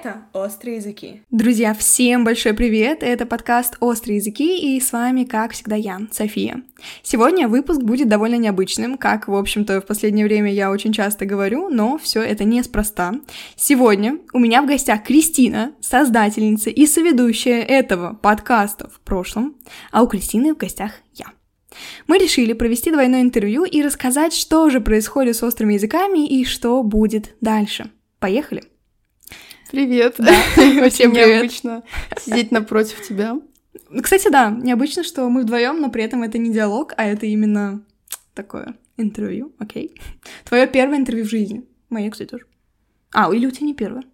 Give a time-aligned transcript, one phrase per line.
[0.00, 1.22] Это «Острые языки».
[1.32, 3.02] Друзья, всем большой привет!
[3.02, 6.62] Это подкаст «Острые языки» и с вами, как всегда, я, София.
[7.02, 11.68] Сегодня выпуск будет довольно необычным, как, в общем-то, в последнее время я очень часто говорю,
[11.68, 13.14] но все это неспроста.
[13.56, 19.56] Сегодня у меня в гостях Кристина, создательница и соведущая этого подкаста в прошлом,
[19.90, 21.26] а у Кристины в гостях я.
[22.06, 26.84] Мы решили провести двойное интервью и рассказать, что же происходит с острыми языками и что
[26.84, 27.90] будет дальше.
[28.20, 28.62] Поехали!
[29.70, 30.14] Привет.
[30.18, 31.82] Да, Очень необычно
[32.20, 33.38] сидеть напротив тебя.
[34.02, 37.82] Кстати, да, необычно, что мы вдвоем, но при этом это не диалог, а это именно
[38.34, 39.94] такое интервью, окей?
[40.44, 41.64] Твое первое интервью в жизни.
[41.90, 42.44] Мое, кстати, тоже.
[43.12, 44.04] А, или у тебя не первое?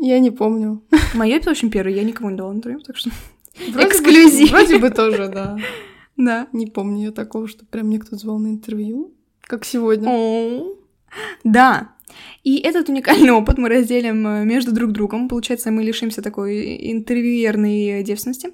[0.00, 0.82] Я не помню.
[1.14, 3.10] Мое это очень первое, я никому не дала интервью, так что...
[3.58, 4.50] Вроде бы- Эксклюзив.
[4.50, 5.58] Вроде бы тоже, да.
[6.16, 6.46] Да.
[6.52, 9.12] Не помню я такого, что прям мне кто-то звал на интервью.
[9.42, 10.62] Как сегодня.
[11.42, 11.93] Да.
[12.42, 15.28] И этот уникальный опыт мы разделим э, между друг другом.
[15.28, 18.50] Получается, мы лишимся такой интервьюерной девственности.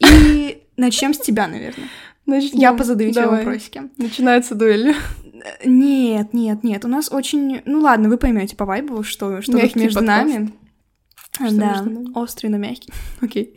[0.00, 1.88] И начнем с тебя, наверное.
[2.26, 2.58] Начнем.
[2.60, 3.82] Я позадаю тебе вопросики.
[3.96, 4.90] Начинается дуэль.
[4.90, 6.84] Э, Нет, нет, нет.
[6.84, 7.62] У нас очень...
[7.64, 10.28] Ну ладно, вы поймете по вайбу, что, что тут между подкаст.
[10.28, 10.52] нами.
[11.32, 12.12] Что да, между нами?
[12.14, 12.92] острый, но мягкий.
[13.20, 13.54] Окей.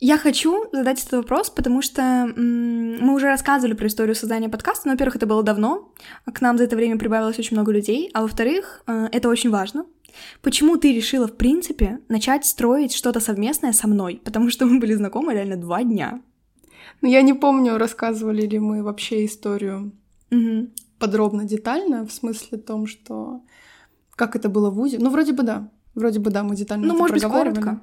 [0.00, 4.86] Я хочу задать этот вопрос, потому что мы уже рассказывали про историю создания подкаста.
[4.86, 5.92] Но, во-первых, это было давно.
[6.32, 8.08] К нам за это время прибавилось очень много людей.
[8.14, 9.86] А во-вторых, э, это очень важно.
[10.40, 14.20] Почему ты решила, в принципе, начать строить что-то совместное со мной?
[14.24, 16.22] Потому что мы были знакомы реально два дня.
[17.02, 19.92] Ну, я не помню, рассказывали ли мы вообще историю
[20.30, 20.70] Мгм.
[20.98, 23.40] подробно, детально, в смысле том, что...
[24.16, 24.98] Как это было в ВУЗе?
[25.00, 25.70] Ну, вроде бы да.
[25.94, 27.60] Вроде бы да, мы детально Ну, это может быть, проговаривали.
[27.60, 27.82] коротко.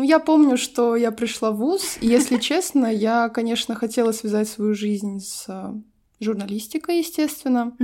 [0.00, 4.48] Ну, я помню, что я пришла в ВУЗ, и, если честно, я, конечно, хотела связать
[4.48, 5.74] свою жизнь с э,
[6.20, 7.76] журналистикой, естественно,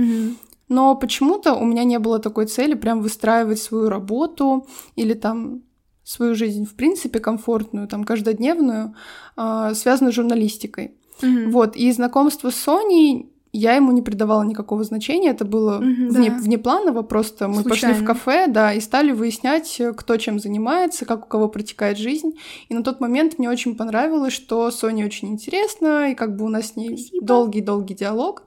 [0.67, 4.65] но почему-то у меня не было такой цели прям выстраивать свою работу
[4.95, 5.61] или там
[6.03, 8.95] свою жизнь, в принципе, комфортную, там, каждодневную,
[9.37, 10.95] э, связанную с журналистикой.
[11.21, 16.29] Вот, и знакомство с Соней я ему не придавала никакого значения, это было Мгм, вне,
[16.29, 16.37] да.
[16.37, 18.05] внепланово, просто мы пошли в Случайно.
[18.05, 22.33] кафе, да, и стали выяснять, кто чем занимается, как у кого протекает жизнь.
[22.69, 26.49] И на тот момент мне очень понравилось, что Соне очень интересно, и как бы у
[26.49, 28.43] нас с ней долгий-долгий диалог.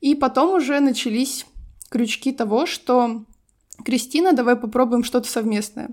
[0.00, 1.46] И потом уже начались
[1.90, 3.22] крючки того, что
[3.84, 5.90] Кристина, давай попробуем что-то совместное.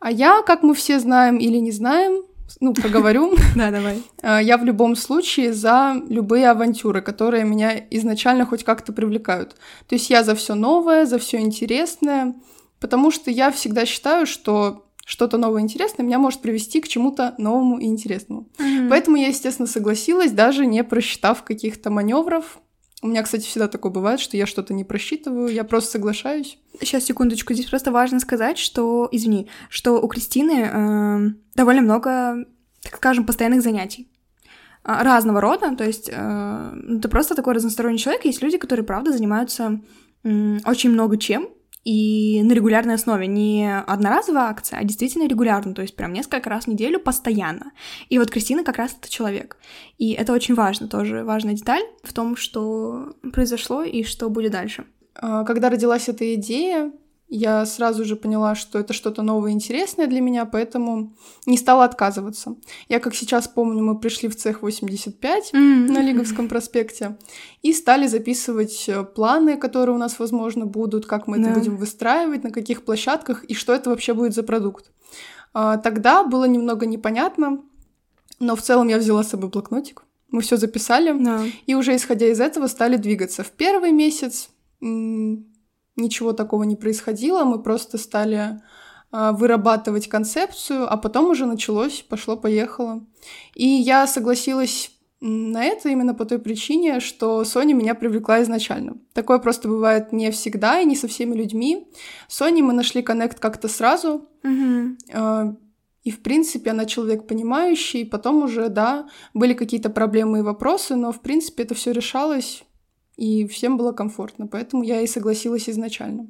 [0.00, 2.22] А я, как мы все знаем или не знаем,
[2.60, 4.02] ну, проговорю, Да, давай.
[4.22, 9.56] Э, Я в любом случае за любые авантюры, которые меня изначально хоть как-то привлекают.
[9.88, 12.34] То есть я за все новое, за все интересное,
[12.80, 17.34] потому что я всегда считаю, что что-то новое и интересное меня может привести к чему-то
[17.38, 18.48] новому и интересному.
[18.88, 22.58] Поэтому я, естественно, согласилась, даже не просчитав каких-то маневров.
[23.02, 26.56] У меня, кстати, всегда такое бывает, что я что-то не просчитываю, я просто соглашаюсь.
[26.80, 27.52] Сейчас, секундочку.
[27.52, 32.46] Здесь просто важно сказать, что, извини, что у Кристины эм, довольно много,
[32.80, 34.08] так скажем, постоянных занятий.
[34.84, 38.24] А, Разного рода, то есть э, ну, ты просто такой разносторонний человек.
[38.24, 39.80] Есть люди, которые, правда, занимаются
[40.22, 41.48] м, очень много чем,
[41.84, 43.26] и на регулярной основе.
[43.26, 47.72] Не одноразовая акция, а действительно регулярно, то есть прям несколько раз в неделю постоянно.
[48.08, 49.56] И вот Кристина как раз это человек.
[49.98, 54.84] И это очень важно, тоже важная деталь в том, что произошло и что будет дальше.
[55.14, 56.92] А, Когда родилась эта идея,
[57.34, 61.14] я сразу же поняла, что это что-то новое и интересное для меня, поэтому
[61.46, 62.56] не стала отказываться.
[62.88, 67.16] Я, как сейчас помню, мы пришли в цех 85 на Лиговском проспекте
[67.62, 71.54] и стали записывать э, планы, которые у нас, возможно, будут, как мы это Да.
[71.54, 74.90] будем выстраивать, на каких площадках и что это вообще будет за продукт.
[75.54, 77.62] А, Тогда было немного непонятно,
[78.40, 80.02] но в целом я взяла с собой блокнотик.
[80.30, 81.12] Мы все записали.
[81.18, 81.42] Да.
[81.66, 83.42] И уже исходя из этого стали двигаться.
[83.42, 84.48] В первый месяц
[85.96, 88.60] ничего такого не происходило, мы просто стали
[89.10, 93.04] а, вырабатывать концепцию, а потом уже началось, пошло-поехало.
[93.54, 98.96] И я согласилась на это именно по той причине, что Соня меня привлекла изначально.
[99.12, 101.86] Такое просто бывает не всегда и не со всеми людьми.
[102.26, 104.28] С мы нашли коннект как-то сразу,
[105.12, 105.54] а,
[106.04, 108.04] И, в принципе, она человек понимающий.
[108.04, 112.64] Потом уже, да, были какие-то проблемы и вопросы, но, в принципе, это все решалось,
[113.22, 114.48] и всем было комфортно.
[114.48, 116.26] Поэтому я и согласилась изначально.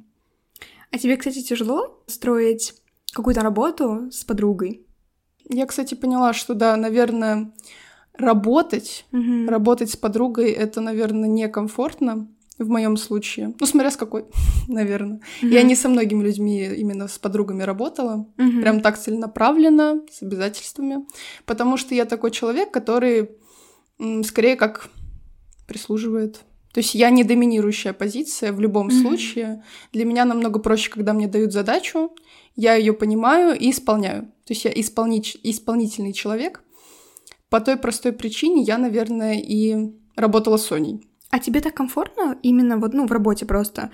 [0.91, 2.75] А тебе, кстати, тяжело строить
[3.13, 4.85] какую-то работу с подругой?
[5.49, 7.51] Я, кстати, поняла, что, да, наверное,
[8.13, 9.49] работать, Мгм.
[9.49, 12.27] работать с подругой, это, наверное, некомфортно
[12.59, 13.55] в моем случае.
[13.59, 14.25] Ну, смотря с какой,
[14.67, 15.19] наверное.
[15.41, 15.67] Я Мгм.
[15.69, 18.27] не со многими людьми именно с подругами работала.
[18.37, 18.61] Мгм.
[18.61, 21.07] прям так целенаправленно, с обязательствами,
[21.47, 23.31] потому что я такой человек, который
[24.23, 24.89] скорее как
[25.65, 26.43] прислуживает.
[26.73, 29.01] То есть я не доминирующая позиция в любом mm-hmm.
[29.01, 29.63] случае.
[29.91, 32.11] Для меня намного проще, когда мне дают задачу,
[32.55, 34.23] я ее понимаю и исполняю.
[34.45, 35.37] То есть я исполнич...
[35.43, 36.63] исполнительный человек.
[37.49, 41.07] По той простой причине я, наверное, и работала с Соней.
[41.29, 43.91] А тебе так комфортно именно вот, ну, в работе просто,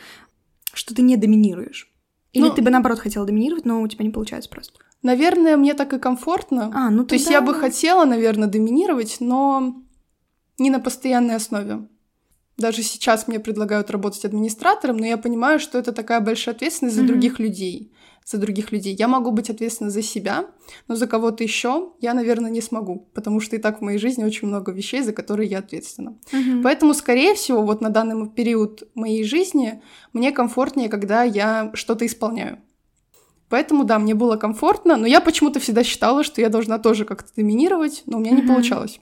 [0.74, 1.92] что ты не доминируешь?
[2.31, 4.80] Или ну, ты бы, наоборот, хотела доминировать, но у тебя не получается просто?
[5.02, 6.72] Наверное, мне так и комфортно.
[6.74, 9.76] А, ну То есть я бы хотела, наверное, доминировать, но
[10.58, 11.88] не на постоянной основе.
[12.59, 17.03] Даже сейчас мне предлагают работать администратором, но я понимаю, что это такая большая ответственность за
[17.03, 17.07] mm-hmm.
[17.07, 17.94] других людей.
[18.25, 18.94] За других людей.
[18.94, 20.45] Я могу быть ответственна за себя,
[20.89, 24.25] но за кого-то еще я, наверное, не смогу, потому что и так в моей жизни
[24.25, 26.17] очень много вещей, за которые я ответственна.
[26.33, 26.61] Mm-hmm.
[26.61, 32.59] Поэтому, скорее всего, вот на данный период моей жизни мне комфортнее, когда я что-то исполняю.
[33.47, 37.31] Поэтому, да, мне было комфортно, но я почему-то всегда считала, что я должна тоже как-то
[37.35, 38.41] доминировать, но у меня mm-hmm.
[38.41, 39.00] не получалось.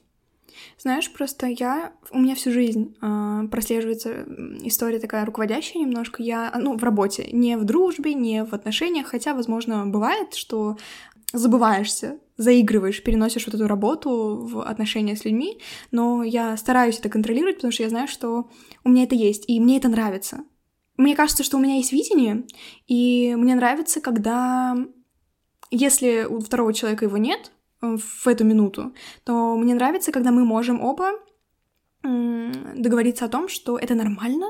[0.77, 1.93] Знаешь, просто я...
[2.11, 4.25] У меня всю жизнь э, прослеживается
[4.63, 6.21] история такая руководящая немножко.
[6.21, 10.77] Я, ну, в работе, не в дружбе, не в отношениях, хотя, возможно, бывает, что
[11.33, 15.59] забываешься, заигрываешь, переносишь вот эту работу в отношения с людьми,
[15.91, 18.49] но я стараюсь это контролировать, потому что я знаю, что
[18.83, 20.43] у меня это есть, и мне это нравится.
[20.95, 22.45] Мне кажется, что у меня есть видение,
[22.87, 24.75] и мне нравится, когда
[25.69, 27.51] если у второго человека его нет,
[27.81, 28.93] в эту минуту,
[29.23, 31.11] то мне нравится, когда мы можем оба
[32.03, 34.47] договориться о том, что это нормально,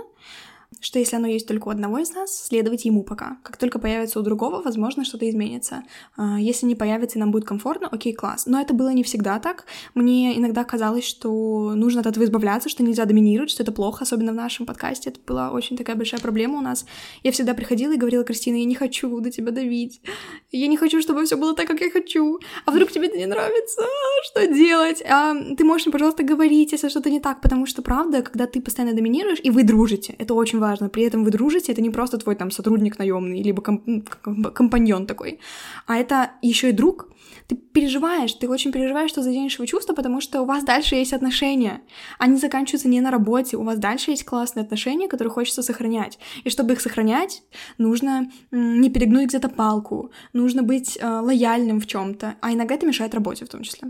[0.81, 3.37] что если оно есть только у одного из нас, следовать ему пока.
[3.43, 5.83] Как только появится у другого, возможно, что-то изменится.
[6.15, 8.45] А, если не появится и нам будет комфортно, окей, класс.
[8.45, 9.65] Но это было не всегда так.
[9.95, 14.31] Мне иногда казалось, что нужно от этого избавляться, что нельзя доминировать, что это плохо, особенно
[14.31, 15.09] в нашем подкасте.
[15.09, 16.85] Это была очень такая большая проблема у нас.
[17.23, 20.01] Я всегда приходила и говорила, Кристина, я не хочу до тебя давить.
[20.51, 22.39] Я не хочу, чтобы все было так, как я хочу.
[22.65, 23.81] А вдруг тебе это не нравится?
[24.25, 25.01] Что делать?
[25.09, 28.95] А, ты можешь пожалуйста, говорить, если что-то не так, потому что, правда, когда ты постоянно
[28.95, 30.89] доминируешь, и вы дружите, это очень важно важно.
[30.89, 34.09] При этом вы дружите, это не просто твой там сотрудник наемный, либо комп-
[34.53, 35.39] компаньон такой,
[35.85, 37.09] а это еще и друг.
[37.47, 41.13] Ты переживаешь, ты очень переживаешь, что заденешь его чувства, потому что у вас дальше есть
[41.13, 41.81] отношения.
[42.19, 46.19] Они заканчиваются не на работе, у вас дальше есть классные отношения, которые хочется сохранять.
[46.43, 47.43] И чтобы их сохранять,
[47.77, 53.15] нужно не перегнуть где-то палку, нужно быть э, лояльным в чем-то, а иногда это мешает
[53.15, 53.89] работе в том числе.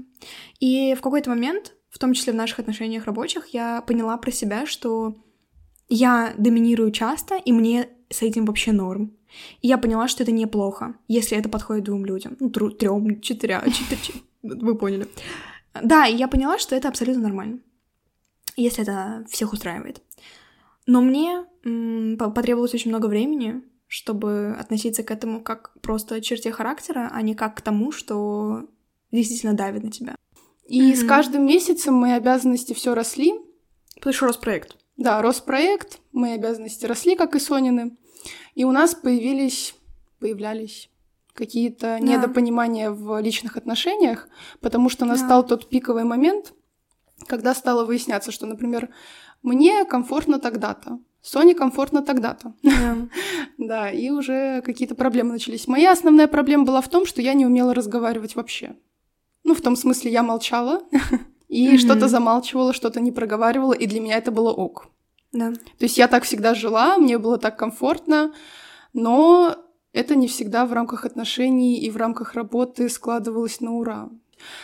[0.60, 4.66] И в какой-то момент, в том числе в наших отношениях рабочих, я поняла про себя,
[4.66, 5.16] что
[5.90, 9.14] я доминирую часто, и мне с этим вообще норм.
[9.62, 12.38] И я поняла, что это неплохо, если это подходит двум людям.
[12.40, 15.08] Ну, трем, четырем, четыре, вы поняли.
[15.84, 17.60] Да, и я поняла, что это абсолютно нормально,
[18.56, 20.02] если это всех устраивает.
[20.88, 27.10] Но мне м, потребовалось очень много времени, чтобы относиться к этому как просто черте характера,
[27.14, 28.68] а не как к тому, что
[29.12, 30.16] действительно давит на тебя.
[30.66, 30.96] И mm-hmm.
[30.96, 33.34] с каждым месяцем мои обязанности все росли.
[33.96, 34.78] Потому что рос проект.
[34.98, 37.96] Да, рос проект, мои обязанности росли, как и Сонины,
[38.56, 39.76] и у нас появились,
[40.20, 40.90] появлялись
[41.34, 42.00] какие-то да.
[42.00, 44.28] недопонимания в личных отношениях,
[44.60, 45.50] потому что настал да.
[45.50, 46.54] тот пиковый момент,
[47.28, 48.90] когда стало выясняться, что, например,
[49.44, 52.54] мне комфортно тогда-то, Соне комфортно тогда-то.
[52.64, 52.96] Да.
[53.58, 55.68] да, и уже какие-то проблемы начались.
[55.68, 58.78] Моя основная проблема была в том, что я не умела разговаривать вообще.
[59.44, 60.84] Ну, в том смысле, я молчала,
[61.48, 61.78] и mm-hmm.
[61.78, 64.88] что-то замалчивала, что-то не проговаривала, и для меня это было ок.
[65.32, 65.52] Да.
[65.52, 68.34] То есть я так всегда жила, мне было так комфортно,
[68.94, 69.56] но
[69.94, 74.10] это не всегда в рамках отношений и в рамках работы складывалось на ура.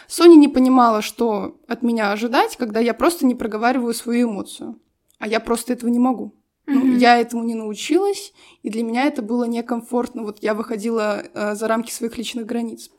[0.08, 4.79] Соня не понимала, что от меня ожидать, когда я просто не проговариваю свою эмоцию.
[5.19, 6.36] А я просто этого не могу.
[6.67, 6.74] Mm-hmm.
[6.74, 10.24] Ну, я этому не научилась, и для меня это было некомфортно.
[10.24, 12.89] Вот я выходила э, за рамки своих личных границ.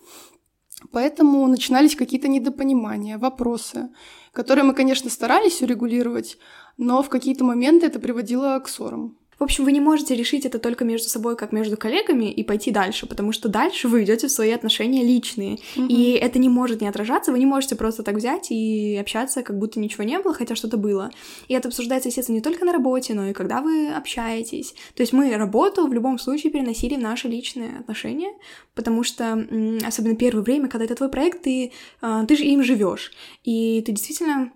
[0.92, 3.90] Поэтому начинались какие-то недопонимания, вопросы,
[4.32, 6.38] которые мы, конечно, старались урегулировать,
[6.76, 9.16] но в какие-то моменты это приводило к ссорам.
[9.38, 12.70] В общем, вы не можете решить это только между собой, как между коллегами, и пойти
[12.70, 15.56] дальше, потому что дальше вы идете в свои отношения личные.
[15.76, 15.88] Mm-hmm.
[15.88, 17.32] И это не может не отражаться.
[17.32, 20.76] Вы не можете просто так взять и общаться, как будто ничего не было, хотя что-то
[20.76, 21.10] было.
[21.48, 24.74] И это обсуждается, естественно, не только на работе, но и когда вы общаетесь.
[24.94, 28.32] То есть мы работу в любом случае переносили в наши личные отношения,
[28.74, 29.46] потому что,
[29.84, 33.12] особенно первое время, когда это твой проект, ты, а, ты же им живешь.
[33.44, 34.52] И ты действительно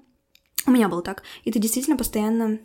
[0.66, 1.22] у меня было так.
[1.44, 2.58] И ты действительно постоянно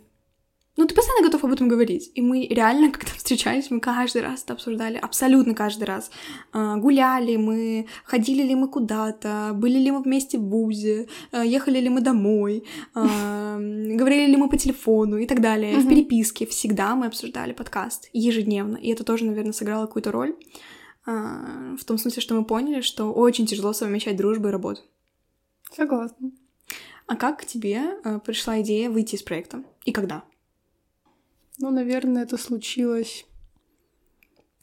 [0.76, 2.12] ну, ты постоянно готов об этом говорить.
[2.16, 6.10] И мы реально, когда встречались, мы каждый раз это обсуждали, абсолютно каждый раз.
[6.52, 11.80] А, гуляли мы, ходили ли мы куда-то, были ли мы вместе в ВУЗе, а, ехали
[11.80, 12.64] ли мы домой,
[12.96, 15.78] а, говорили ли мы по телефону и так далее.
[15.78, 18.78] В переписке всегда мы обсуждали подкаст ежедневно.
[18.78, 20.36] И это тоже, наверное, сыграло какую-то роль.
[21.06, 24.82] В том смысле, что мы поняли, что очень тяжело совмещать дружбу и работу.
[25.76, 26.32] Согласна.
[27.08, 29.64] А как к тебе пришла идея выйти из проекта?
[29.84, 30.24] И когда?
[31.60, 33.26] Ну, наверное, это случилось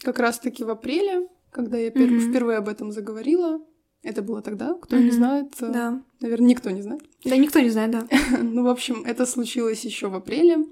[0.02, 2.30] как раз-таки в апреле, когда я пер- Мгм.
[2.30, 3.61] впервые об этом заговорила.
[4.02, 5.04] Это было тогда, кто Мгм.
[5.04, 6.02] не знает, э, Да.
[6.20, 7.02] наверное, никто не знает.
[7.25, 8.06] Да, никто не знает, да.
[8.42, 10.64] Ну, в общем, это случилось еще в апреле,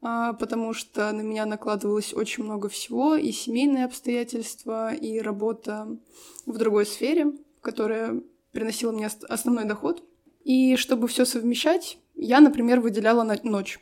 [0.00, 5.98] а, потому что на меня накладывалось очень много всего, и семейные обстоятельства, и работа
[6.46, 10.02] в другой сфере, которая приносила мне ос- основной доход.
[10.42, 13.78] И чтобы все совмещать, я, например, выделяла на- ночь.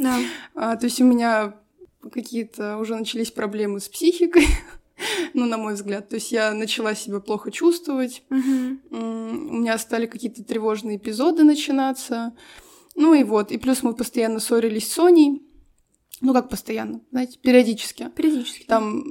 [0.00, 0.18] Да.
[0.54, 1.54] А, то есть у меня
[2.10, 4.46] какие-то уже начались проблемы с психикой,
[5.34, 6.08] ну, на мой взгляд.
[6.08, 8.22] То есть я начала себя плохо чувствовать.
[8.30, 8.96] М, у
[9.58, 12.32] меня стали какие-то тревожные эпизоды начинаться.
[12.96, 15.42] Ну и вот, и плюс мы постоянно ссорились с Соней.
[16.22, 18.08] Ну, как постоянно, знаете, периодически.
[18.14, 18.64] Периодически.
[18.64, 19.04] Там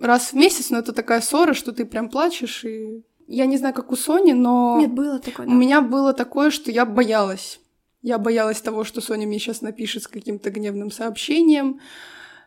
[0.00, 3.04] раз в месяц, но это такая ссора, что ты прям плачешь, и...
[3.26, 5.54] Я не знаю, как у Сони, но Нет, было такое, у да.
[5.54, 7.60] меня было такое, что я боялась.
[8.02, 11.80] Я боялась того, что Соня мне сейчас напишет с каким-то гневным сообщением.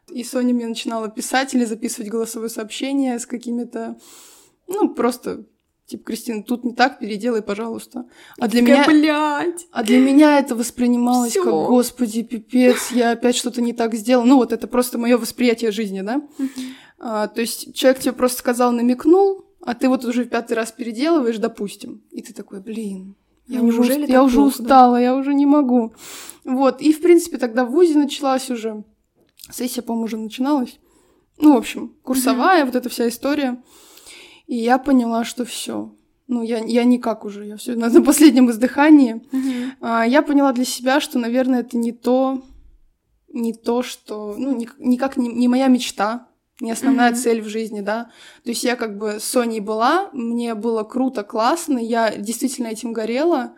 [0.09, 3.97] И Соня мне начинала писать или записывать голосовое сообщение с какими-то...
[4.67, 5.45] Ну, просто
[5.91, 8.05] типа, Кристина, тут не так, переделай, пожалуйста.
[8.39, 8.85] А для меня...
[8.87, 9.67] блядь.
[9.71, 11.43] А для меня это воспринималось Всё.
[11.43, 14.25] как, господи, пипец, я опять что-то не так сделал.
[14.25, 16.21] Ну, вот это просто мое восприятие жизни, да?
[16.97, 20.71] А, то есть человек тебе просто сказал, намекнул, а ты вот уже в пятый раз
[20.71, 22.01] переделываешь, допустим.
[22.11, 23.15] И ты такой, блин,
[23.51, 24.63] я, уже, неужели так я уже плохо, да?
[24.63, 25.93] устала, я уже не могу.
[26.43, 28.83] Вот, и, в принципе, тогда в ВУЗе началась уже,
[29.51, 30.79] сессия, по-моему, уже начиналась.
[31.37, 33.61] Ну, в общем, курсовая, вот эта вся история.
[34.47, 35.93] И я поняла, что все.
[36.27, 39.21] Ну, я, я никак уже, я все на, на последнем издыхании.
[39.31, 39.73] Мгм.
[39.81, 42.41] А, я поняла для себя, что, наверное, это не то,
[43.27, 46.27] не то, что, ну, ни- никак не, не моя мечта,
[46.61, 47.19] не основная Мгм.
[47.19, 48.11] цель в жизни, да.
[48.43, 52.93] То есть я как бы с Соней была, мне было круто, классно, я действительно этим
[52.93, 53.55] горела,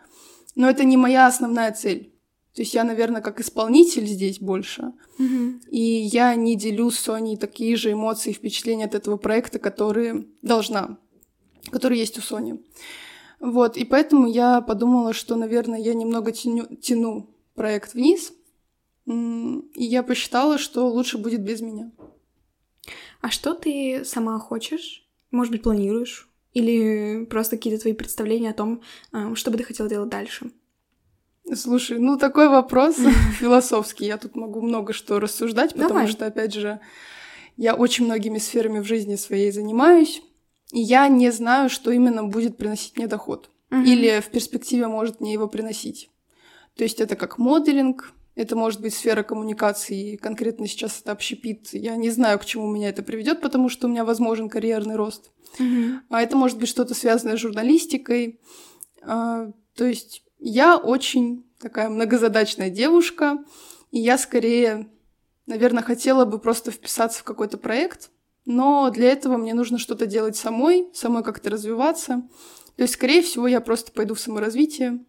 [0.56, 2.12] но это не моя основная цель.
[2.54, 4.92] То есть я, наверное, как исполнитель здесь больше.
[5.18, 5.60] Мгм.
[5.70, 10.26] И я не делю с Соней такие же эмоции и впечатления от этого проекта, которые
[10.40, 10.96] должна,
[11.70, 12.58] которые есть у Сони.
[13.38, 18.32] Вот, и поэтому я подумала, что, наверное, я немного тяну, тяну проект вниз,
[19.06, 21.90] и я посчитала, что лучше будет без меня.
[23.24, 25.02] А что ты сама хочешь?
[25.30, 26.28] Может быть, планируешь?
[26.52, 30.50] Или просто какие-то твои представления о том, а, что бы ты хотела делать дальше?
[31.54, 32.96] Слушай, ну такой вопрос
[33.40, 34.04] философский.
[34.04, 36.08] Я тут могу много что рассуждать, потому Давай.
[36.08, 36.80] что, опять же,
[37.56, 40.20] я очень многими сферами в жизни своей занимаюсь,
[40.70, 43.48] и я не знаю, что именно будет приносить мне доход.
[43.70, 43.84] Мгм.
[43.86, 46.10] Или в перспективе может мне его приносить.
[46.76, 51.68] То есть это как моделинг, это может быть сфера коммуникации, конкретно сейчас это общепит.
[51.72, 55.30] Я не знаю, к чему меня это приведет, потому что у меня возможен карьерный рост.
[55.58, 56.02] Мгм.
[56.10, 58.40] А это может быть что-то связанное с журналистикой.
[59.02, 63.38] А, то есть я очень такая многозадачная девушка,
[63.92, 64.88] и я скорее,
[65.46, 68.10] наверное, хотела бы просто вписаться в какой-то проект,
[68.44, 72.28] но для этого мне нужно что-то делать самой, самой как-то развиваться.
[72.76, 75.04] То есть, скорее всего, я просто пойду в саморазвитие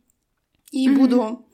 [0.72, 0.98] и Мгм.
[1.00, 1.45] буду...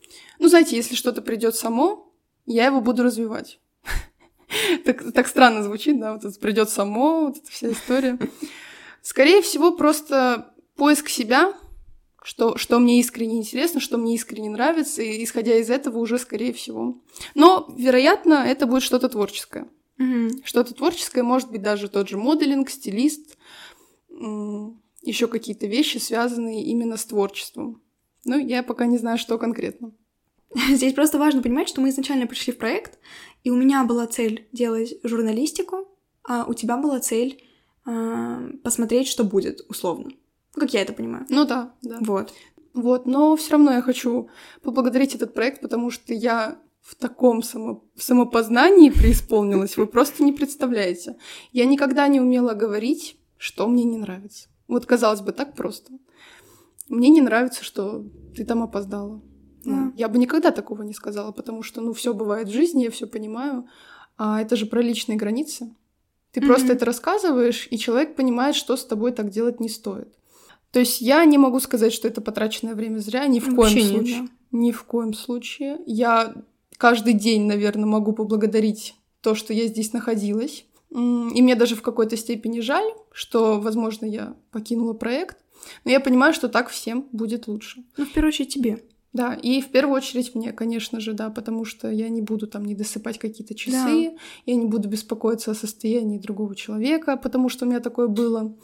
[0.41, 2.11] Ну, знаете, если что-то придет само,
[2.47, 3.59] я его буду развивать.
[4.83, 8.19] Так, так странно звучит, да, вот это придет само, вот эта вся история.
[9.01, 11.53] Скорее всего, просто поиск себя,
[12.21, 16.51] что, что мне искренне интересно, что мне искренне нравится, и исходя из этого уже, скорее
[16.51, 17.01] всего.
[17.33, 19.69] Но, вероятно, это будет что-то творческое.
[19.97, 20.43] Мгм.
[20.43, 23.37] Что-то творческое, может быть, даже тот же моделинг, стилист,
[24.09, 27.81] еще какие-то вещи, связанные именно с творчеством.
[28.25, 29.93] Ну, я пока не знаю, что конкретно.
[30.69, 32.99] Здесь просто важно понимать, что мы изначально пришли в проект,
[33.43, 35.87] и у меня была цель делать журналистику,
[36.23, 37.43] а у тебя была цель
[37.85, 40.11] а, посмотреть, что будет, условно.
[40.55, 41.25] Ну, как я это понимаю.
[41.29, 41.97] Ну да, да.
[42.01, 42.33] Вот.
[42.73, 44.29] Вот, но все равно я хочу
[44.61, 47.83] поблагодарить этот проект, потому что я в таком само...
[47.95, 51.17] в самопознании преисполнилась, вы просто не представляете.
[51.51, 54.49] Я никогда не умела говорить, что мне не нравится.
[54.67, 55.93] Вот, казалось бы, так просто.
[56.87, 58.05] Мне не нравится, что
[58.35, 59.21] ты там опоздала.
[59.65, 59.91] Ну, Да.
[59.97, 63.07] Я бы никогда такого не сказала, потому что, ну, все бывает в жизни, я все
[63.07, 63.67] понимаю.
[64.17, 65.73] А это же про личные границы.
[66.31, 66.47] Ты Мгм.
[66.49, 70.07] просто это рассказываешь, и человек понимает, что с тобой так делать не стоит.
[70.71, 73.83] То есть я не могу сказать, что это потраченное время зря, ни в коем Вообще
[73.83, 74.21] нет, случае.
[74.21, 74.27] да.
[74.57, 75.79] Ни в коем случае.
[75.85, 76.33] Я
[76.77, 80.65] каждый день, наверное, могу поблагодарить то, что я здесь находилась.
[80.89, 85.37] И мне даже в какой-то степени жаль, что, возможно, я покинула проект.
[85.85, 87.83] Но я понимаю, что так всем будет лучше.
[87.97, 88.83] Ну, в первую очередь тебе.
[89.13, 92.63] Да, и в первую очередь мне, конечно же, да, потому что я не буду там
[92.63, 94.15] не досыпать какие-то часы,
[94.45, 98.55] я не буду беспокоиться о состоянии другого человека, потому что у меня такое было.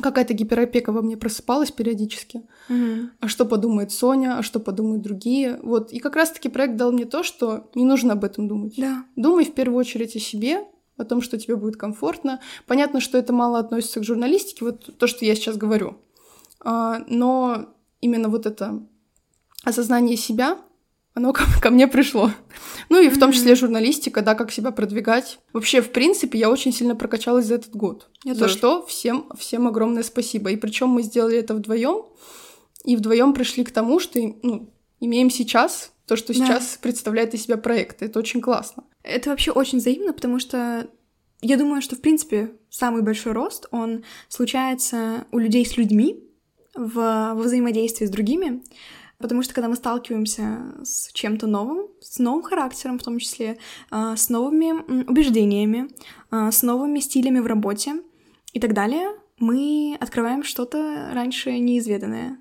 [0.00, 2.42] какая-то гиперопека во мне просыпалась периодически.
[2.68, 3.10] Мгм.
[3.20, 5.58] А что подумает Соня, а что подумают другие.
[5.62, 5.92] Вот.
[5.92, 8.74] И как раз-таки проект дал мне то, что не нужно об этом думать.
[8.78, 9.04] Да.
[9.16, 10.64] Думай в первую очередь о себе,
[10.96, 12.40] о том, что тебе будет комфортно.
[12.66, 15.98] Понятно, что это мало относится к журналистике, вот то, что я сейчас говорю.
[16.60, 17.66] А, но
[18.00, 18.86] именно вот это
[19.64, 20.58] осознание себя,
[21.14, 22.30] оно ко, ко мне пришло.
[22.88, 25.38] Ну и в том числе журналистика, да, как себя продвигать.
[25.52, 28.08] Вообще, в принципе, я очень сильно прокачалась за этот год.
[28.24, 28.54] Я за тоже.
[28.54, 30.50] что всем, всем огромное спасибо.
[30.50, 32.04] И причем мы сделали это вдвоем,
[32.84, 36.34] и вдвоем пришли к тому, что ну, имеем сейчас, то, что Да.
[36.34, 38.02] сейчас представляет из себя проект.
[38.02, 38.84] Это очень классно.
[39.02, 40.88] Это вообще очень взаимно, потому что
[41.42, 46.22] я думаю, что, в принципе, самый большой рост, он случается у людей с людьми
[46.74, 48.62] в, во взаимодействии с другими,
[49.20, 53.58] потому что когда мы сталкиваемся с чем-то новым, с новым характером в том числе,
[53.90, 55.88] а, с новыми убеждениями,
[56.30, 58.02] а, с новыми стилями в работе
[58.52, 62.38] и так далее, мы открываем что-то раньше неизведанное.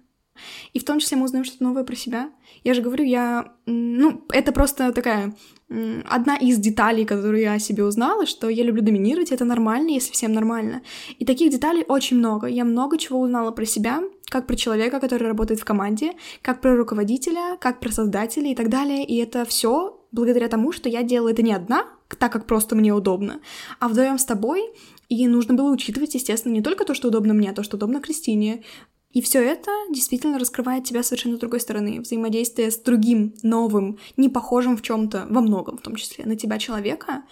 [0.74, 2.32] И в том числе мы узнаем что-то новое про себя.
[2.64, 3.54] Я же говорю, я...
[3.66, 5.36] Ну, это просто такая
[5.70, 10.12] одна из деталей, которую я о себе узнала, что я люблю доминировать, это нормально, если
[10.12, 10.82] всем нормально.
[11.20, 12.48] И таких деталей очень много.
[12.48, 16.76] Я много чего узнала про себя, как про человека, который работает в команде, как про
[16.76, 19.06] руководителя, как про создателя и так далее.
[19.06, 21.86] И это все благодаря тому, что я делала это не одна,
[22.18, 23.42] так как просто мне удобно,
[23.80, 24.64] а вдвоем с тобой.
[25.10, 28.00] И нужно было учитывать, естественно, не только то, что удобно мне, а то, что удобно
[28.00, 28.64] Кристине.
[29.12, 32.00] И все это действительно раскрывает тебя совершенно с другой стороны.
[32.00, 36.60] Взаимодействие с другим, новым, не похожим в чем-то, во многом в том числе, на тебя
[36.60, 37.24] человека,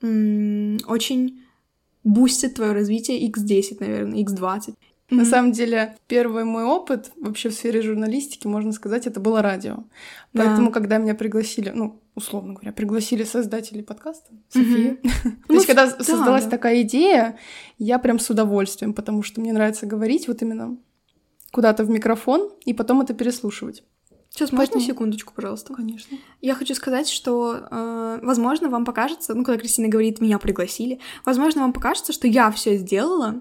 [0.00, 1.42] очень
[2.04, 4.74] бустит твое развитие x10, наверное, x20.
[5.10, 5.26] На Мгм.
[5.30, 9.84] самом деле, первый мой опыт вообще в сфере журналистики, можно сказать, это было радио.
[10.34, 10.44] Да.
[10.44, 14.96] Поэтому, когда меня пригласили, ну, условно говоря, пригласили создатели подкаста, София.
[15.22, 16.50] То Ну, есть, когда да, создалась да.
[16.50, 17.38] такая идея,
[17.78, 20.76] я прям с удовольствием, потому что мне нравится говорить вот именно
[21.52, 23.84] куда-то в микрофон и потом это переслушивать.
[24.28, 25.72] Сейчас, можно секундочку, пожалуйста?
[25.74, 26.18] Конечно.
[26.42, 31.62] Я хочу сказать, что, э, возможно, вам покажется, ну, когда Кристина говорит, меня пригласили, возможно,
[31.62, 33.40] вам покажется, что я все сделала,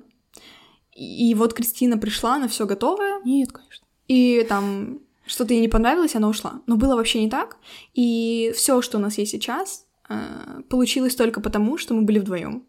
[0.97, 3.85] и, вот Кристина пришла, она все готовая, Нет, конечно.
[4.07, 6.61] и там что-то ей не понравилось, она ушла.
[6.65, 7.57] Но было вообще не так,
[7.93, 12.65] и все, что у нас есть сейчас, э, получилось только потому, что мы были вдвоем.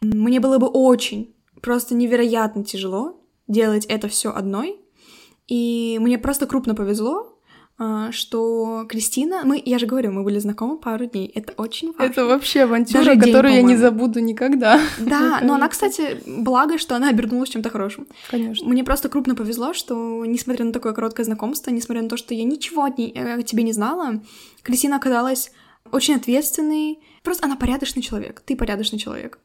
[0.00, 4.80] Мне было бы очень, просто невероятно тяжело делать это все одной,
[5.48, 7.39] и мне просто крупно повезло,
[8.10, 12.12] что Кристина, мы, я же говорю, мы были знакомы пару дней, это очень важно.
[12.12, 14.80] Это вообще авантюра, Даже день, которую я не забуду никогда.
[14.98, 18.06] Да, но она, кстати, благо, что она обернулась чем-то хорошим.
[18.30, 18.68] Конечно.
[18.68, 22.44] Мне просто крупно повезло, что, несмотря на такое короткое знакомство, несмотря на то, что я
[22.44, 24.20] ничего от ней, э, о тебе не знала,
[24.62, 25.50] Кристина оказалась
[25.90, 26.98] очень ответственной.
[27.22, 28.42] Просто она порядочный человек.
[28.44, 29.38] Ты порядочный человек.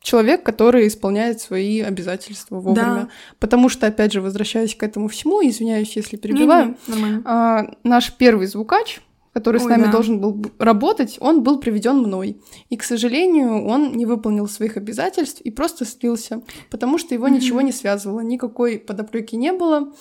[0.00, 3.08] Человек, который исполняет свои обязательства вовремя.
[3.40, 6.76] Потому что, опять же, возвращаясь к этому всему, извиняюсь, если перебиваю.
[7.24, 9.00] А, наш первый звукач,
[9.32, 9.92] который с Ой, нами да.
[9.92, 12.40] должен был работать, он был приведен мной.
[12.70, 17.34] И, к сожалению, он не выполнил своих обязательств и просто слился, потому что его Мгм.
[17.36, 19.92] ничего не связывало, никакой подоплеки не было.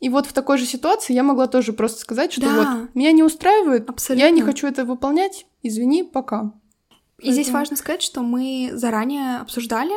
[0.00, 2.56] И вот в такой же ситуации я могла тоже просто сказать, что Да.
[2.56, 4.24] вот меня не устраивает, Абсолютно.
[4.24, 6.52] я не хочу это выполнять, извини, пока.
[7.22, 9.94] И здесь Поэтому- важно сказать, что мы заранее обсуждали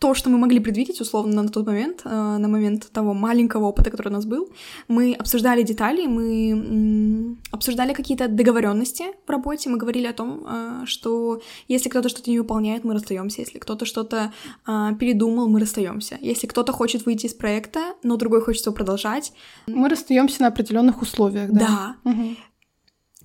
[0.00, 2.08] то, что мы могли предвидеть, условно, на тот момент, э,
[2.38, 4.48] на момент того маленького опыта, который у нас был.
[4.88, 11.40] Мы обсуждали детали, мы обсуждали какие-то договоренности в работе, мы говорили о том, э, что
[11.68, 14.32] если кто-то что-то не выполняет, мы расстаемся, если кто-то что-то
[14.66, 16.18] э, передумал, мы расстаемся.
[16.20, 19.32] Если кто-то хочет выйти из проекта, но другой хочет его продолжать,
[19.68, 21.96] Мы расстаемся на определенных условиях, да.
[22.04, 22.36] да, Мгм.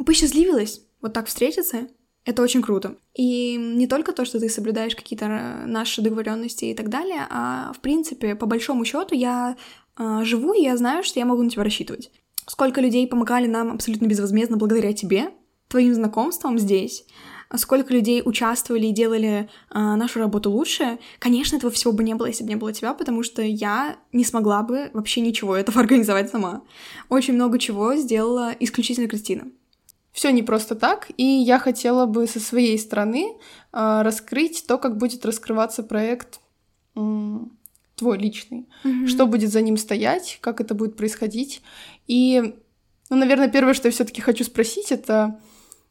[0.05, 1.88] посчастливилась вот так встретиться,
[2.29, 2.95] это очень круто.
[3.15, 7.73] И не только то, что ты соблюдаешь какие-то э, наши договоренности и так далее, а
[7.73, 9.57] в принципе, по большому счету, я
[9.97, 12.11] э, живу, и я знаю, что я могу на тебя рассчитывать.
[12.45, 15.31] Сколько людей помогали нам абсолютно безвозмездно благодаря тебе,
[15.69, 17.05] твоим знакомствам здесь,
[17.55, 20.99] сколько людей участвовали и делали э, нашу работу лучше.
[21.17, 24.23] Конечно, этого всего бы не было, если бы не было тебя, потому что я не
[24.23, 26.61] смогла бы вообще ничего этого организовать сама.
[27.09, 29.47] Очень много чего сделала исключительно Кристина.
[30.12, 33.38] Все не просто так, и я хотела бы со своей стороны
[33.72, 36.39] а, раскрыть то, как будет раскрываться проект
[36.95, 37.58] м,
[37.95, 38.67] твой личный,
[39.08, 41.62] что будет за ним стоять, как это будет происходить.
[42.08, 42.56] И,
[43.10, 45.39] ну, наверное, первое, что я все-таки хочу спросить, это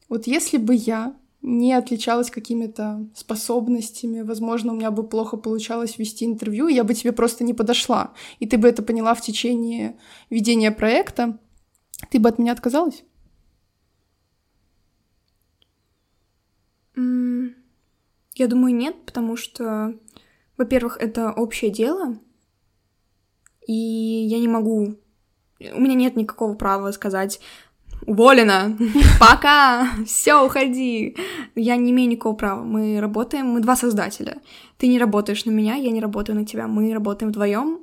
[0.09, 6.25] вот если бы я не отличалась какими-то способностями, возможно, у меня бы плохо получалось вести
[6.25, 9.97] интервью, я бы тебе просто не подошла, и ты бы это поняла в течение
[10.31, 11.39] ведения проекта,
[12.11, 13.05] ты бы от меня отказалась?
[16.97, 17.55] М,
[18.38, 19.94] Я думаю, нет, потому что
[20.57, 22.18] Во-первых, это общее дело,
[23.66, 24.96] и я не могу...
[25.61, 27.40] У меня нет никакого права сказать
[28.07, 28.77] уволена,
[29.20, 31.16] пока, все, уходи.
[31.55, 32.62] Я не имею никакого права.
[32.62, 34.38] Мы работаем, мы два создателя.
[34.79, 36.68] Ты не работаешь на меня, я не работаю на тебя.
[36.68, 37.81] Мы работаем вдвоем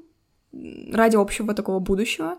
[0.92, 2.38] ради общего такого будущего.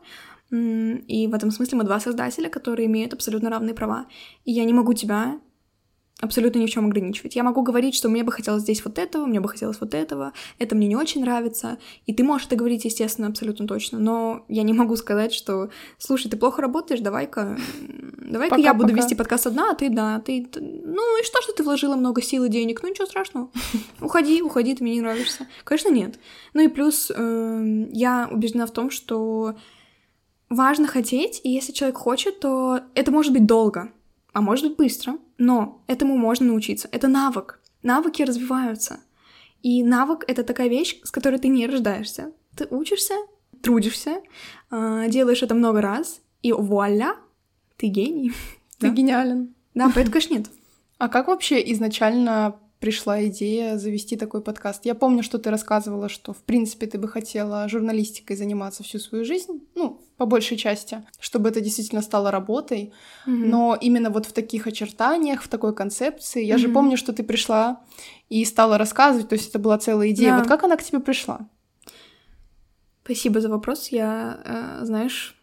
[0.51, 4.07] И в этом смысле мы два создателя, которые имеют абсолютно равные права.
[4.45, 5.39] И я не могу тебя
[6.21, 7.37] абсолютно ни в чем ограничивать.
[7.37, 10.33] Я могу говорить, что мне бы хотелось здесь вот этого, мне бы хотелось вот этого,
[10.59, 14.63] это мне не очень нравится, и ты можешь это говорить, естественно, абсолютно точно, но я
[14.63, 17.59] не могу сказать, что, слушай, ты плохо работаешь, давай-ка,
[18.19, 19.03] давай-ка я буду пока.
[19.03, 22.45] вести подкаст одна, а ты, да, ты, ну и что, что ты вложила много сил
[22.45, 23.51] и денег, ну ничего страшного,
[24.01, 25.47] уходи, уходи, ты мне не нравишься.
[25.65, 26.19] Конечно, нет.
[26.55, 29.55] Ну и плюс э, я убеждена в том, что
[30.49, 33.93] важно хотеть, и если человек хочет, то это может быть долго,
[34.37, 36.91] а может быть быстро, но этому можно научиться.
[36.93, 37.59] Это навык.
[37.83, 39.01] Навыки развиваются.
[39.63, 42.33] И навык— это такая вещь, с которой ты не рождаешься.
[42.55, 43.15] Ты учишься,
[43.63, 44.21] трудишься,
[44.69, 47.17] а, делаешь это много раз, и вуаля,
[47.79, 48.33] ты гений.
[48.79, 49.55] Ты гениален.
[49.75, 50.51] Да, поэтому, конечно, нет.
[50.99, 54.85] А как вообще изначально пришла идея завести такой подкаст.
[54.85, 59.25] Я помню, что ты рассказывала, что, в принципе, ты бы хотела журналистикой заниматься всю свою
[59.25, 62.93] жизнь, ну, по большей части, чтобы это действительно стало работой.
[63.27, 63.47] Mm-hmm.
[63.47, 66.59] Но именно вот в таких очертаниях, в такой концепции, я mm-hmm.
[66.59, 67.81] же помню, что ты пришла
[68.29, 70.31] и стала рассказывать, то есть это была целая идея.
[70.31, 70.39] Да.
[70.39, 71.49] Вот как она к тебе пришла?
[73.05, 73.89] Спасибо за вопрос.
[73.89, 75.37] Я, э, знаешь,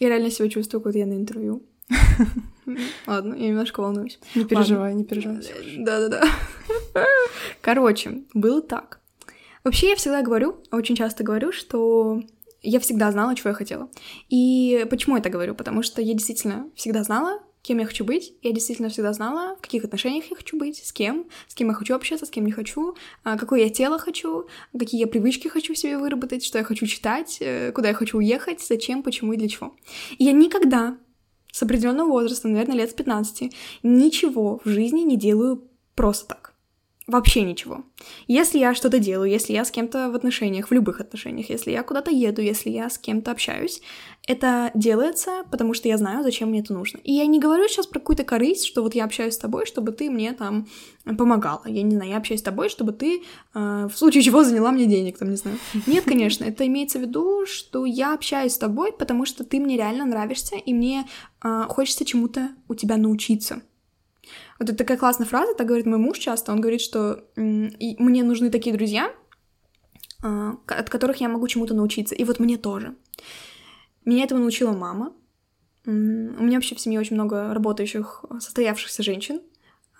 [0.00, 1.62] я реально себя чувствую, как я на интервью.
[3.06, 4.18] Ладно, я немножко волнуюсь.
[4.34, 5.42] Не переживай, не переживай.
[5.78, 6.24] Да-да-да.
[7.60, 9.00] Короче, было так.
[9.64, 12.22] Вообще, я всегда говорю, очень часто говорю, что
[12.62, 13.90] я всегда знала, чего я хотела.
[14.28, 15.54] И почему я это говорю?
[15.54, 18.32] Потому что я действительно всегда знала, кем я хочу быть.
[18.42, 21.74] Я действительно всегда знала, в каких отношениях я хочу быть, с кем, с кем я
[21.74, 25.74] хочу общаться, с кем не хочу, а, какое я тело хочу, какие я привычки хочу
[25.74, 29.48] себе выработать, что я хочу читать, э, куда я хочу уехать, зачем, почему и для
[29.48, 29.76] чего.
[30.16, 30.96] И я никогда
[31.58, 35.64] с определенного возраста, наверное, лет с 15, ничего в жизни не делаю
[35.96, 36.47] просто так.
[37.08, 37.84] Вообще ничего.
[38.26, 41.82] Если я что-то делаю, если я с кем-то в отношениях, в любых отношениях, если я
[41.82, 43.80] куда-то еду, если я с кем-то общаюсь,
[44.26, 46.98] это делается, потому что я знаю, зачем мне это нужно.
[46.98, 49.92] И я не говорю сейчас про какую-то корысть, что вот я общаюсь с тобой, чтобы
[49.92, 50.68] ты мне там
[51.16, 51.62] помогала.
[51.64, 53.22] Я не знаю, я общаюсь с тобой, чтобы ты
[53.54, 55.56] э, в случае чего заняла мне денег, там, не знаю.
[55.86, 59.78] Нет, конечно, это имеется в виду, что я общаюсь с тобой, потому что ты мне
[59.78, 61.06] реально нравишься, и мне
[61.42, 63.62] э, хочется чему-то у тебя научиться.
[64.58, 66.52] Вот это такая классная фраза, так говорит мой муж часто.
[66.52, 69.12] Он говорит, что мне нужны такие друзья,
[70.22, 72.14] а, от которых я могу чему-то научиться.
[72.14, 72.96] И вот мне тоже.
[74.04, 75.12] Меня этого научила мама.
[75.86, 79.40] У меня вообще в семье очень много работающих, состоявшихся женщин.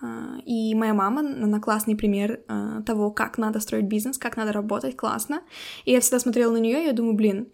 [0.00, 4.52] А, и моя мама, она классный пример а, того, как надо строить бизнес, как надо
[4.52, 5.42] работать, классно.
[5.84, 7.48] И я всегда смотрела на нее, и я думаю, блин,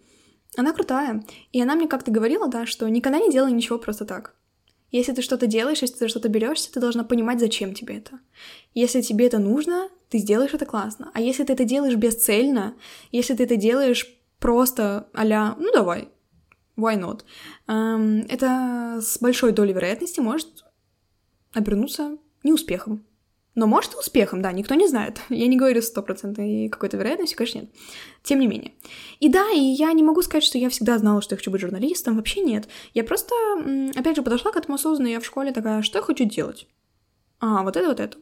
[0.57, 1.23] она крутая.
[1.51, 4.35] И она мне как-то говорила, да, что никогда не делай ничего просто так.
[4.95, 8.17] Если ты что-то делаешь, если ты что-то берешься, ты должна понимать, зачем тебе это.
[8.73, 11.11] Если тебе это нужно, ты сделаешь это классно.
[11.13, 12.75] А если ты это делаешь бесцельно,
[13.11, 14.07] если ты это делаешь
[14.39, 16.07] просто а ну давай,
[16.77, 17.25] why not,
[17.67, 20.63] эм, это с большой долей вероятности может
[21.51, 23.05] обернуться неуспехом.
[23.55, 25.19] Но может и успехом, да, никто не знает.
[25.29, 27.69] Я не говорю стопроцентной какой-то вероятностью, конечно, нет.
[28.21, 28.73] Тем не менее.
[29.19, 31.61] И да, и я не могу сказать, что я всегда знала, что я хочу быть
[31.61, 32.67] журналистом, вообще нет.
[32.95, 33.35] Я просто,
[33.95, 36.67] опять же, подошла к этому осознанно, я в школе такая, что я хочу делать?
[37.39, 38.17] А, вот это, вот это.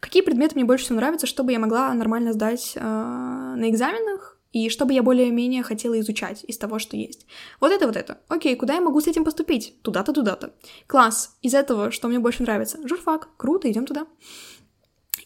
[0.00, 4.68] Какие предметы мне больше всего нравятся, чтобы я могла нормально сдать э, на экзаменах, и
[4.68, 7.26] чтобы я более-менее хотела изучать из того, что есть.
[7.60, 8.18] Вот это, вот это.
[8.28, 9.74] Окей, куда я могу с этим поступить?
[9.82, 10.54] Туда-то, туда-то.
[10.86, 11.36] Класс.
[11.42, 12.78] Из этого, что мне больше нравится?
[12.86, 13.30] Журфак.
[13.36, 14.06] Круто, идем туда.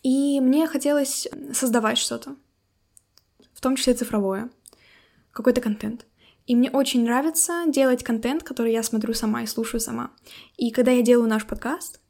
[0.02, 2.36] И мне хотелось создавать что-то,
[3.52, 4.50] в том числе цифровое,
[5.32, 6.06] какой-то контент.
[6.46, 10.10] И мне очень нравится делать контент, который я смотрю сама и слушаю сама.
[10.56, 12.00] И когда я делаю наш подкаст,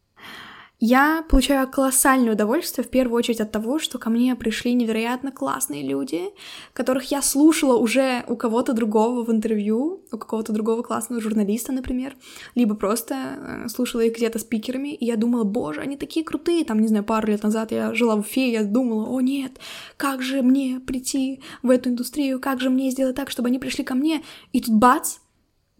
[0.81, 5.83] я получаю колоссальное удовольствие в первую очередь от того, что ко мне пришли невероятно классные
[5.83, 6.31] люди,
[6.73, 12.17] которых я слушала уже у кого-то другого в интервью, у какого-то другого классного журналиста, например,
[12.55, 16.79] либо просто э, слушала их где-то спикерами, и я думала, боже, они такие крутые, там,
[16.79, 19.59] не знаю, пару лет назад я жила в Уфе, я думала, о нет,
[19.97, 23.83] как же мне прийти в эту индустрию, как же мне сделать так, чтобы они пришли
[23.83, 25.17] ко мне, и тут бац,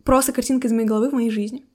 [0.03, 1.68] просто картинка из моей головы в моей жизни.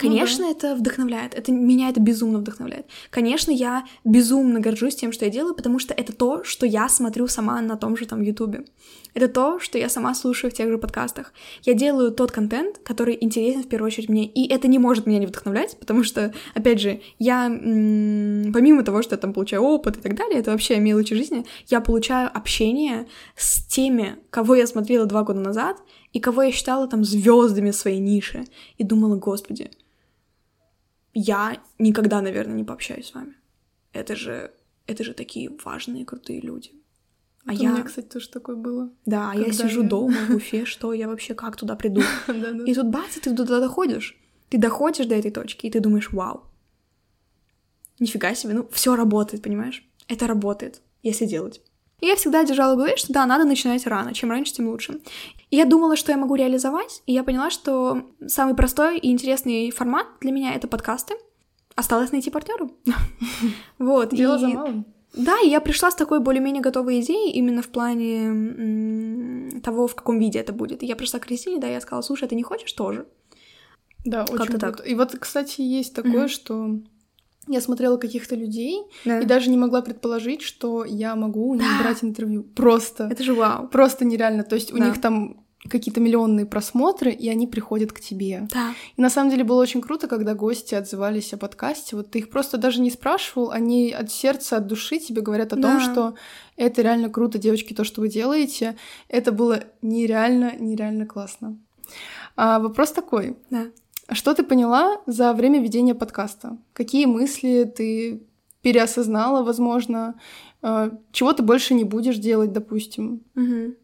[0.00, 1.34] Конечно, ну, это вдохновляет.
[1.34, 2.86] Это меня это безумно вдохновляет.
[3.10, 7.26] Конечно, я безумно горжусь тем, что я делаю, потому что это то, что я смотрю
[7.28, 8.64] сама на том же там Ютубе.
[9.14, 11.32] Это то, что я сама слушаю в тех же подкастах.
[11.62, 15.18] Я делаю тот контент, который интересен в первую очередь мне, и это не может меня
[15.18, 20.00] не вдохновлять, потому что, опять же, я, помимо того, что я там получаю опыт и
[20.00, 25.22] так далее, это вообще мелочи жизни, я получаю общение с теми, кого я смотрела два
[25.24, 25.82] года назад,
[26.12, 28.44] и кого я считала там звездами своей ниши,
[28.78, 29.70] и думала, господи,
[31.14, 33.34] я никогда, наверное, не пообщаюсь с вами.
[33.92, 34.52] Это же,
[34.86, 36.72] это же такие важные, крутые люди.
[37.46, 37.70] А я...
[37.70, 38.90] У меня, кстати, тоже такое было.
[39.06, 39.88] Да, я сижу я...
[39.88, 42.02] дома в Уфе, что я вообще как туда приду?
[42.66, 44.16] И тут бац, ты туда доходишь.
[44.50, 46.42] Ты доходишь до этой точки, и ты думаешь, вау.
[48.00, 49.88] Нифига себе, ну все работает, понимаешь?
[50.08, 51.62] Это работает, если делать.
[52.00, 54.14] И я всегда держала в голове, что да, надо начинать рано.
[54.14, 55.00] Чем раньше, тем лучше.
[55.50, 59.70] И я думала, что я могу реализовать, и я поняла, что самый простой и интересный
[59.70, 61.14] формат для меня— это подкасты.
[61.74, 62.68] Осталось найти партнера.
[63.78, 64.14] Вот.
[64.14, 64.86] Дело за малым.
[65.12, 70.20] Да, и я пришла с такой более-менее готовой идеей именно в плане того, в каком
[70.20, 70.82] виде это будет.
[70.82, 73.06] И я пришла к Кристине, да, я сказала, слушай, а ты не хочешь тоже?
[74.04, 74.86] Да, очень так.
[74.86, 76.28] И вот, кстати, есть такое, mm-hmm.
[76.28, 76.78] что
[77.48, 79.20] я смотрела каких-то людей да.
[79.20, 81.82] и даже не могла предположить, что я могу у них да.
[81.82, 82.42] брать интервью.
[82.42, 83.08] Просто.
[83.10, 83.68] Это же вау.
[83.68, 84.44] Просто нереально.
[84.44, 84.76] То есть да.
[84.76, 88.48] у них там какие-то миллионные просмотры, и они приходят к тебе.
[88.50, 88.74] Да.
[88.96, 91.96] И на самом деле было очень круто, когда гости отзывались о подкасте.
[91.96, 95.56] Вот ты их просто даже не спрашивал, они от сердца, от души тебе говорят о
[95.56, 95.62] да.
[95.62, 96.14] том, что
[96.56, 98.76] это реально круто, девочки, то, что вы делаете.
[99.08, 101.58] Это было нереально, нереально классно.
[102.36, 103.36] А, вопрос такой.
[103.50, 103.66] Да.
[104.12, 106.58] Что ты поняла за время ведения подкаста?
[106.72, 108.22] Какие мысли ты
[108.60, 110.18] переосознала, возможно?
[110.62, 113.22] А, чего ты больше не будешь делать, допустим?
[113.36, 113.74] Угу.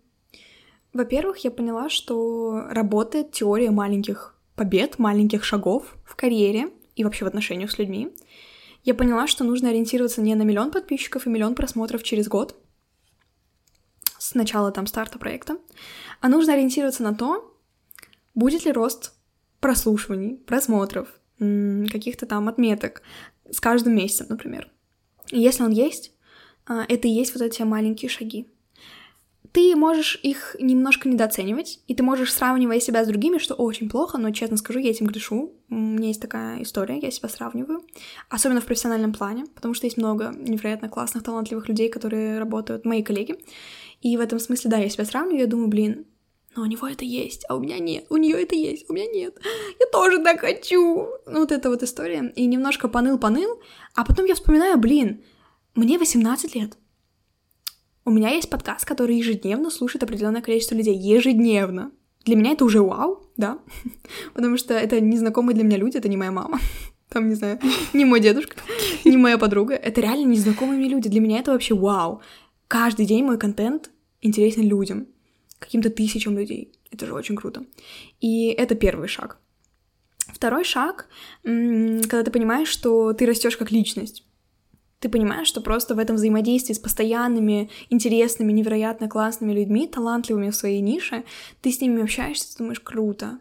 [0.93, 7.29] Во-первых, я поняла, что работает теория маленьких побед, маленьких шагов в карьере и вообще в
[7.29, 8.13] отношениях с людьми.
[8.83, 12.57] Я поняла, что нужно ориентироваться не на миллион подписчиков и миллион просмотров через год,
[14.19, 15.59] с начала там старта проекта,
[16.21, 17.55] а нужно ориентироваться на то,
[18.35, 19.16] будет ли рост
[19.61, 23.03] прослушиваний, просмотров, каких-то там отметок
[23.51, 24.71] с каждым месяцем, например.
[25.31, 26.13] И если он есть,
[26.67, 28.47] а, это и есть вот эти маленькие шаги
[29.57, 34.19] ты можешь их немножко недооценивать, и ты можешь, сравнивая себя с другими, что очень плохо,
[34.19, 35.55] но, честно скажу, я этим грешу.
[35.71, 37.81] У меня есть такая история, я себя сравниваю.
[38.29, 43.03] Особенно в профессиональном плане, потому что есть много невероятно классных, талантливых людей, которые работают, мои
[43.03, 43.37] коллеги.
[44.03, 46.05] И в этом смысле, да, я себя сравниваю, я думаю, блин,
[46.57, 49.07] но у него это есть, а у меня нет, у нее это есть, у меня
[49.07, 49.37] нет.
[49.79, 51.09] Я тоже так хочу.
[51.27, 52.33] Ну, вот эта вот история.
[52.35, 53.61] И немножко поныл-поныл,
[53.95, 55.23] а потом я вспоминаю, блин,
[55.75, 56.77] мне 18 лет.
[58.05, 60.97] У меня есть подкаст, который ежедневно слушает определенное количество людей.
[60.97, 61.93] Ежедневно.
[62.25, 63.59] Для меня это уже вау, да,
[64.35, 66.59] потому что это незнакомые для меня люди, это не моя мама,
[67.09, 67.61] там, не знаю,
[67.93, 68.57] не мой дедушка,
[69.05, 72.21] не моя подруга, это реально незнакомые мне люди, для меня это вообще вау.
[72.67, 73.91] Каждый день мой контент
[74.21, 75.07] интересен людям,
[75.59, 77.65] каким-то тысячам людей, это же очень круто.
[78.21, 79.39] И это первый шаг.
[80.29, 81.09] Второй шаг,
[81.43, 84.25] когда ты понимаешь, что ты растешь как личность,
[84.99, 90.57] ты понимаешь, что просто в этом взаимодействии с постоянными, интересными, невероятно классными людьми, талантливыми в
[90.57, 91.25] своей нише,
[91.61, 93.39] ты с ними общаешься, ты думаешь, круто.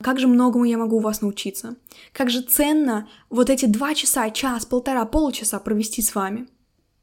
[0.00, 1.76] Как же многому я могу у вас научиться?
[2.12, 6.48] Как же ценно вот эти два часа, час, полтора, полчаса провести с вами?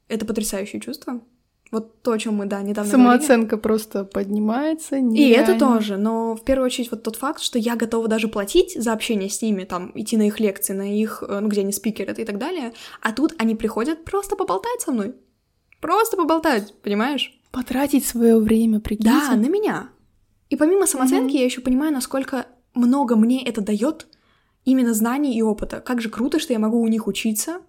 [0.08, 1.22] Это потрясающее чувство.
[1.72, 3.62] Вот то, о чем мы, да, недавно Самооценка говорили.
[3.62, 5.00] просто поднимается.
[5.02, 5.18] Нереально.
[5.18, 8.82] И это тоже, но в первую очередь вот тот факт, что я готова даже платить
[8.82, 11.74] за общение с ними, там, идти на их лекции, на их, э, ну, где они
[11.74, 15.16] спикеры и так далее, а тут они приходят просто поболтать со мной.
[15.82, 17.38] Просто поболтать, понимаешь?
[17.52, 19.12] Потратить свое время, прикиньте.
[19.12, 19.90] Да, на меня.
[20.50, 21.40] И помимо самооценки mm-hmm.
[21.40, 24.08] я еще понимаю, насколько много мне это дает
[24.64, 25.82] именно знаний и опыта.
[25.82, 27.62] Как же круто, что я могу у них учиться,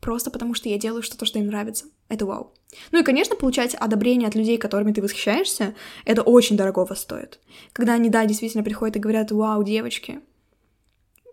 [0.00, 1.86] просто потому что я делаю что-то, что им нравится.
[2.08, 2.52] Это вау.
[2.92, 7.40] Ну и, конечно, получать одобрение от людей, которыми ты восхищаешься, это очень дорогого стоит.
[7.72, 10.20] Когда они, да, действительно приходят и говорят, вау, девочки,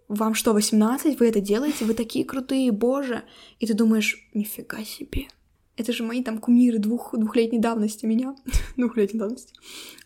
[0.07, 3.23] вам что, 18, вы это делаете, вы такие крутые, боже.
[3.59, 5.27] И ты думаешь, нифига себе.
[5.75, 8.35] Это же мои там кумиры двух, двухлетней давности меня.
[8.77, 9.53] двухлетней давности.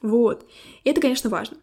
[0.01, 0.45] Вот.
[0.83, 1.57] И это, конечно, важно.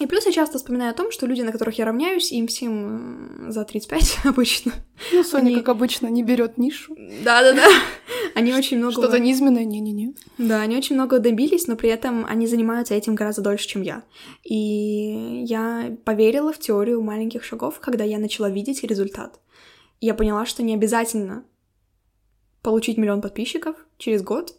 [0.00, 3.52] И плюс я часто вспоминаю о том, что люди, на которых я равняюсь, им всем
[3.52, 4.72] за 35 обычно.
[5.12, 5.56] Ну, Соня, они...
[5.56, 6.96] как обычно, не берет нишу.
[6.96, 7.66] Да-да-да.
[8.34, 8.92] Они очень много...
[8.92, 10.14] Что-то низменное, не-не-не.
[10.38, 14.04] Да, они очень много добились, но при этом они занимаются этим гораздо дольше, чем я.
[14.44, 19.40] И я поверила в теорию маленьких шагов, когда я начала видеть результат.
[20.00, 21.44] Я поняла, что не обязательно
[22.62, 24.54] получить миллион подписчиков через год,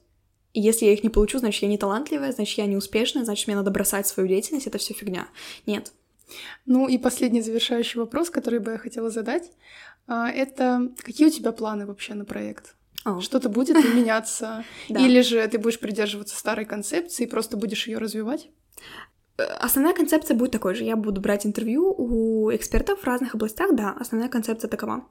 [0.54, 3.56] если я их не получу, значит, я не талантливая, значит, я не успешная, значит, мне
[3.56, 5.28] надо бросать свою деятельность, это все фигня.
[5.66, 5.94] Нет.
[6.66, 9.52] Ну и последний завершающий вопрос, который бы я хотела задать,
[10.08, 12.76] а, это какие у тебя планы вообще на проект?
[13.04, 13.20] О.
[13.20, 14.64] Что-то будет меняться?
[14.88, 18.50] Или же ты будешь придерживаться старой концепции и просто будешь ее развивать?
[19.60, 20.84] Основная концепция будет такой же.
[20.84, 25.06] Я буду брать интервью у экспертов в разных областях, да, основная концепция такова.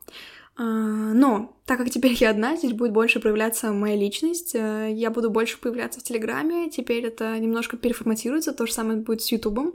[0.57, 5.11] А, Но, так как теперь я одна, здесь будет больше проявляться моя личность, э, я
[5.11, 9.75] буду больше появляться в Телеграме, теперь это немножко переформатируется, то же самое будет с Ютубом.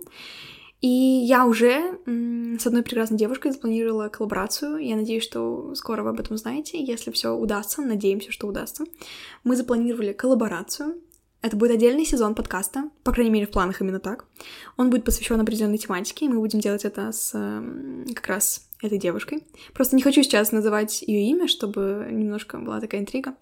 [0.81, 4.77] И я уже с одной прекрасной девушкой запланировала коллаборацию.
[4.77, 7.81] Я надеюсь, что скоро вы об этом узнаете, если все удастся.
[7.81, 8.83] Надеемся, что удастся.
[9.43, 11.01] Мы запланировали коллаборацию.
[11.45, 14.25] Это будет отдельный сезон подкаста, по крайней мере, в планах именно так.
[14.77, 18.97] Он будет посвящен определенной тематике, и мы будем делать это с м, как раз этой
[18.97, 19.45] девушкой.
[19.75, 23.35] Просто не хочу сейчас называть ее имя, чтобы немножко была такая интрига.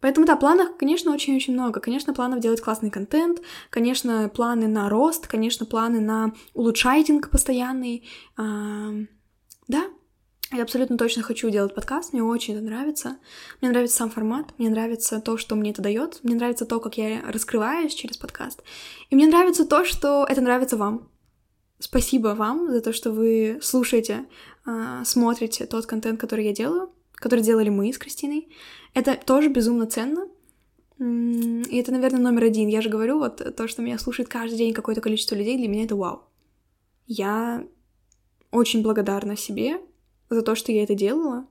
[0.00, 1.80] Поэтому, да, планов, конечно, очень-очень много.
[1.80, 8.06] Конечно, планов делать классный контент, конечно, планы на рост, конечно, планы на улучшайтинг постоянный.
[8.36, 9.84] Да,
[10.52, 13.18] я абсолютно точно хочу делать подкаст, мне очень это нравится.
[13.60, 16.98] Мне нравится сам формат, мне нравится то, что мне это дает, мне нравится то, как
[16.98, 18.62] я раскрываюсь через подкаст.
[19.10, 21.08] И мне нравится то, что это нравится вам.
[21.78, 24.26] Спасибо вам за то, что вы слушаете,
[24.66, 28.48] а, смотрите тот контент, который я делаю, который делали мы с Кристиной.
[28.92, 30.28] Это тоже безумно ценно.
[30.98, 32.68] И это, наверное, номер один.
[32.68, 35.84] Я же говорю, вот то, что меня слушает каждый день какое-то количество людей, для меня
[35.84, 36.24] это вау.
[37.06, 37.64] Я
[38.50, 39.80] очень благодарна себе
[40.30, 41.46] за то, что я это делала,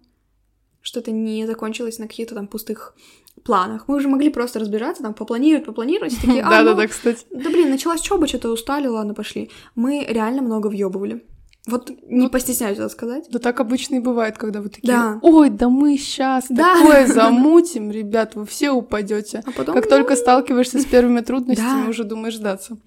[0.82, 2.96] что это не закончилось на каких-то там пустых
[3.44, 3.88] планах.
[3.88, 7.26] Мы уже могли просто разбираться, там, попланировать, попланировать, и такие, а, ну, Да-да-да, кстати.
[7.32, 9.50] да блин, началась учеба, что-то устали, ладно, пошли.
[9.76, 11.26] Мы реально много въебывали.
[11.68, 13.28] Вот не Ну, постесняюсь это сказать.
[13.30, 15.20] Да так обычно и бывает, когда вы такие, Да.
[15.22, 16.76] ой, да мы сейчас Да.
[16.80, 19.44] такое замутим, ребят, вы все упадете.
[19.46, 19.76] А потом...
[19.76, 21.90] Как ну, только сталкиваешься с первыми трудностями, Да.
[21.90, 22.78] уже думаешь сдаться.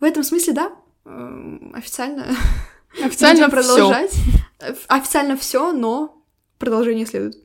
[0.00, 0.72] В этом смысле, да,
[1.04, 2.26] эм, официально
[3.02, 4.12] Официально будем продолжать.
[4.88, 6.22] Официально все, но
[6.58, 7.36] продолжение следует.